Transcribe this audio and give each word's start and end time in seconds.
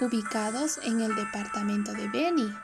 ubicados 0.00 0.78
en 0.82 1.00
el 1.00 1.14
departamento 1.14 1.92
de 1.92 2.08
Beni. 2.08 2.54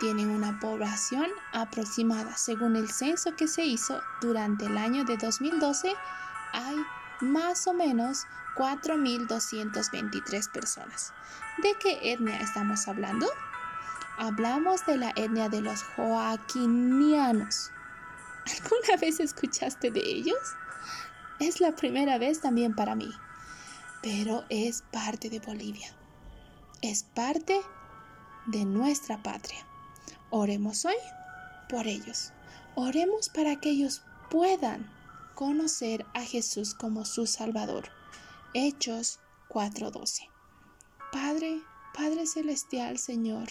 Tienen 0.00 0.30
una 0.30 0.60
población 0.60 1.26
aproximada, 1.52 2.36
según 2.36 2.76
el 2.76 2.90
censo 2.90 3.34
que 3.34 3.48
se 3.48 3.64
hizo 3.64 4.00
durante 4.20 4.66
el 4.66 4.78
año 4.78 5.04
de 5.04 5.16
2012, 5.16 5.92
hay 6.52 6.76
más 7.20 7.66
o 7.66 7.74
menos 7.74 8.26
4.223 8.56 10.50
personas. 10.50 11.12
¿De 11.62 11.74
qué 11.80 12.12
etnia 12.12 12.40
estamos 12.40 12.86
hablando? 12.86 13.26
Hablamos 14.16 14.86
de 14.86 14.96
la 14.98 15.12
etnia 15.16 15.48
de 15.48 15.60
los 15.60 15.82
joaquinianos. 15.82 17.72
¿Alguna 18.46 18.96
vez 19.00 19.20
escuchaste 19.20 19.90
de 19.90 20.00
ellos? 20.00 20.38
Es 21.40 21.60
la 21.60 21.74
primera 21.74 22.18
vez 22.18 22.40
también 22.40 22.74
para 22.74 22.94
mí, 22.96 23.12
pero 24.02 24.44
es 24.48 24.82
parte 24.90 25.30
de 25.30 25.38
Bolivia. 25.38 25.97
Es 26.80 27.02
parte 27.02 27.60
de 28.46 28.64
nuestra 28.64 29.20
patria. 29.20 29.66
Oremos 30.30 30.84
hoy 30.84 30.94
por 31.68 31.88
ellos. 31.88 32.32
Oremos 32.76 33.28
para 33.30 33.56
que 33.56 33.70
ellos 33.70 34.04
puedan 34.30 34.88
conocer 35.34 36.06
a 36.14 36.22
Jesús 36.22 36.74
como 36.74 37.04
su 37.04 37.26
Salvador. 37.26 37.88
Hechos 38.54 39.18
4:12. 39.48 40.28
Padre, 41.10 41.62
Padre 41.94 42.28
Celestial, 42.28 42.98
Señor, 42.98 43.48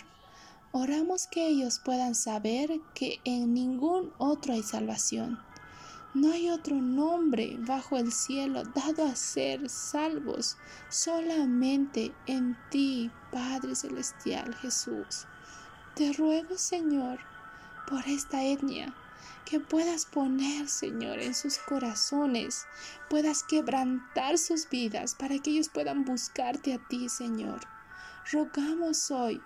oramos 0.71 1.27
que 1.27 1.47
ellos 1.47 1.81
puedan 1.83 2.15
saber 2.15 2.79
que 2.95 3.19
en 3.25 3.53
ningún 3.53 4.13
otro 4.19 4.53
hay 4.53 4.63
salvación. 4.63 5.37
No 6.19 6.31
hay 6.31 6.49
otro 6.49 6.75
nombre 6.75 7.57
bajo 7.59 7.95
el 7.95 8.11
cielo 8.11 8.63
dado 8.63 9.05
a 9.05 9.15
ser 9.15 9.69
salvos, 9.69 10.57
solamente 10.89 12.11
en 12.25 12.57
ti, 12.71 13.11
Padre 13.31 13.75
Celestial 13.75 14.55
Jesús. 14.55 15.27
Te 15.93 16.11
ruego, 16.13 16.57
Señor, 16.57 17.19
por 17.87 18.03
esta 18.07 18.43
etnia, 18.43 18.95
que 19.45 19.59
puedas 19.59 20.07
poner, 20.07 20.67
Señor, 20.67 21.19
en 21.19 21.35
sus 21.35 21.59
corazones, 21.59 22.65
puedas 23.11 23.43
quebrantar 23.43 24.39
sus 24.39 24.67
vidas 24.71 25.13
para 25.13 25.37
que 25.37 25.51
ellos 25.51 25.69
puedan 25.69 26.03
buscarte 26.03 26.73
a 26.73 26.79
ti, 26.87 27.09
Señor. 27.09 27.59
Rogamos 28.31 29.11
hoy, 29.11 29.39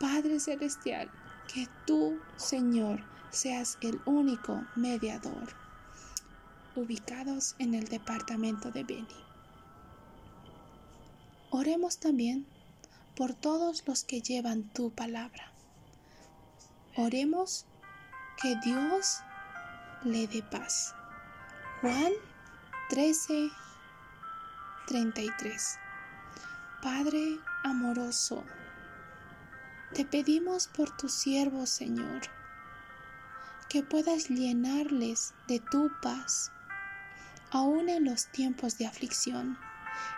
Padre 0.00 0.40
Celestial, 0.40 1.12
que 1.46 1.68
tú, 1.86 2.18
Señor, 2.34 3.04
seas 3.30 3.78
el 3.82 4.00
único 4.04 4.64
mediador. 4.74 5.67
Ubicados 6.76 7.56
en 7.58 7.74
el 7.74 7.88
departamento 7.88 8.70
de 8.70 8.84
Beni. 8.84 9.06
Oremos 11.50 11.98
también 11.98 12.46
por 13.16 13.34
todos 13.34 13.86
los 13.86 14.04
que 14.04 14.20
llevan 14.20 14.62
tu 14.70 14.90
palabra. 14.90 15.52
Oremos 16.96 17.66
que 18.40 18.54
Dios 18.64 19.18
le 20.04 20.26
dé 20.28 20.42
paz. 20.42 20.94
Juan 21.80 22.12
13, 22.90 23.50
33. 24.86 25.78
Padre 26.82 27.38
amoroso, 27.64 28.44
te 29.94 30.04
pedimos 30.04 30.68
por 30.68 30.96
tus 30.96 31.12
siervos, 31.12 31.70
Señor, 31.70 32.22
que 33.68 33.82
puedas 33.82 34.28
llenarles 34.28 35.34
de 35.48 35.60
tu 35.60 35.90
paz, 36.00 36.52
aun 37.50 37.88
en 37.88 38.04
los 38.04 38.26
tiempos 38.26 38.78
de 38.78 38.86
aflicción. 38.86 39.58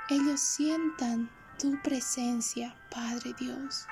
Ellos 0.08 0.40
sientan 0.40 1.30
tu 1.58 1.80
presencia, 1.82 2.74
Padre 2.90 3.34
Dios. 3.38 3.86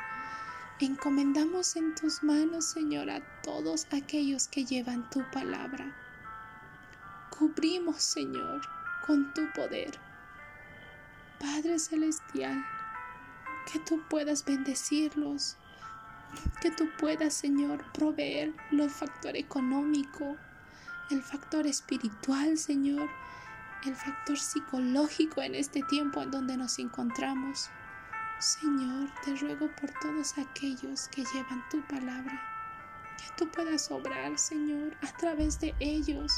Encomendamos 0.80 1.76
en 1.76 1.94
tus 1.94 2.22
manos, 2.22 2.66
Señor, 2.66 3.10
a 3.10 3.20
todos 3.42 3.86
aquellos 3.92 4.48
que 4.48 4.64
llevan 4.64 5.08
tu 5.10 5.22
palabra. 5.30 5.94
Cubrimos, 7.36 8.02
Señor, 8.02 8.60
con 9.06 9.32
tu 9.34 9.50
poder. 9.52 9.98
Padre 11.40 11.78
Celestial, 11.78 12.64
que 13.72 13.78
tú 13.80 14.02
puedas 14.08 14.44
bendecirlos, 14.44 15.56
que 16.60 16.70
tú 16.70 16.88
puedas, 16.98 17.34
Señor, 17.34 17.84
proveer 17.92 18.54
el 18.72 18.90
factor 18.90 19.36
económico, 19.36 20.36
el 21.10 21.22
factor 21.22 21.66
espiritual, 21.66 22.58
Señor, 22.58 23.08
el 23.84 23.96
factor 23.96 24.38
psicológico 24.38 25.40
en 25.40 25.54
este 25.54 25.82
tiempo 25.82 26.20
en 26.22 26.30
donde 26.30 26.56
nos 26.56 26.78
encontramos. 26.78 27.70
Señor, 28.38 29.08
te 29.24 29.34
ruego 29.36 29.68
por 29.80 29.90
todos 30.00 30.36
aquellos 30.38 31.08
que 31.08 31.24
llevan 31.24 31.66
tu 31.70 31.80
palabra, 31.86 32.40
que 33.16 33.24
tú 33.36 33.50
puedas 33.50 33.90
obrar, 33.90 34.38
Señor, 34.38 34.96
a 35.02 35.16
través 35.16 35.58
de 35.60 35.74
ellos. 35.80 36.32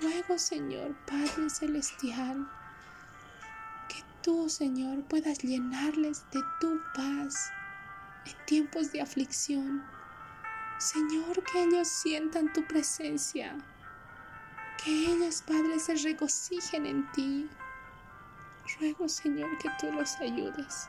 Ruego, 0.00 0.38
Señor, 0.38 0.94
Padre 1.06 1.50
Celestial, 1.50 2.48
que 3.88 4.02
tú, 4.22 4.48
Señor, 4.48 5.04
puedas 5.04 5.38
llenarles 5.38 6.24
de 6.30 6.40
tu 6.60 6.80
paz 6.94 7.52
en 8.24 8.46
tiempos 8.46 8.90
de 8.90 9.02
aflicción. 9.02 9.84
Señor, 10.78 11.44
que 11.44 11.62
ellos 11.62 11.86
sientan 11.86 12.52
tu 12.52 12.66
presencia, 12.66 13.56
que 14.84 14.90
ellos, 14.90 15.42
Padre, 15.46 15.78
se 15.78 15.94
regocijen 15.96 16.86
en 16.86 17.10
ti. 17.12 17.48
Ruego, 18.78 19.08
Señor, 19.08 19.56
que 19.58 19.70
tú 19.80 19.92
los 19.92 20.16
ayudes. 20.16 20.88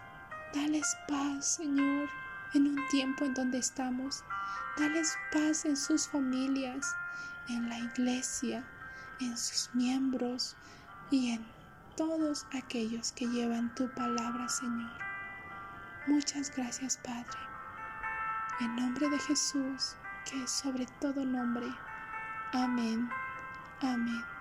Dales 0.53 0.95
paz, 1.07 1.55
Señor, 1.55 2.09
en 2.53 2.67
un 2.67 2.87
tiempo 2.89 3.25
en 3.25 3.33
donde 3.33 3.57
estamos. 3.57 4.23
Dales 4.77 5.15
paz 5.31 5.65
en 5.65 5.77
sus 5.77 6.07
familias, 6.07 6.95
en 7.49 7.69
la 7.69 7.79
iglesia, 7.79 8.65
en 9.19 9.37
sus 9.37 9.69
miembros 9.73 10.55
y 11.11 11.31
en 11.31 11.45
todos 11.95 12.45
aquellos 12.53 13.11
que 13.11 13.27
llevan 13.27 13.73
tu 13.75 13.89
palabra, 13.93 14.47
Señor. 14.49 14.91
Muchas 16.07 16.55
gracias, 16.55 16.97
Padre. 16.97 17.37
En 18.59 18.75
nombre 18.75 19.09
de 19.09 19.19
Jesús, 19.19 19.95
que 20.29 20.43
es 20.43 20.51
sobre 20.51 20.85
todo 20.99 21.25
nombre. 21.25 21.67
Amén. 22.51 23.09
Amén. 23.81 24.32